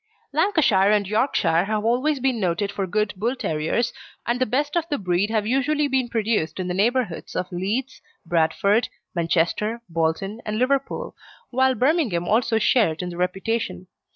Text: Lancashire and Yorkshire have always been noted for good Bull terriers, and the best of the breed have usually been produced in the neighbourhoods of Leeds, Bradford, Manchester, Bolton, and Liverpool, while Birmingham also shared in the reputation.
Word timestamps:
Lancashire 0.33 0.89
and 0.89 1.07
Yorkshire 1.07 1.65
have 1.65 1.85
always 1.85 2.19
been 2.19 2.39
noted 2.39 2.71
for 2.71 2.87
good 2.87 3.13
Bull 3.17 3.35
terriers, 3.35 3.93
and 4.25 4.41
the 4.41 4.47
best 4.47 4.75
of 4.75 4.89
the 4.89 4.97
breed 4.97 5.29
have 5.29 5.45
usually 5.45 5.87
been 5.87 6.09
produced 6.09 6.59
in 6.59 6.67
the 6.67 6.73
neighbourhoods 6.73 7.35
of 7.35 7.51
Leeds, 7.51 8.01
Bradford, 8.25 8.89
Manchester, 9.13 9.83
Bolton, 9.87 10.41
and 10.43 10.57
Liverpool, 10.57 11.15
while 11.51 11.75
Birmingham 11.75 12.27
also 12.27 12.57
shared 12.57 13.03
in 13.03 13.09
the 13.09 13.17
reputation. 13.17 13.85